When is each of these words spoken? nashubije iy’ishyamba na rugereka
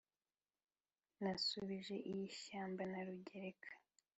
nashubije 1.21 1.95
iy’ishyamba 2.11 2.81
na 2.91 2.99
rugereka 3.07 3.69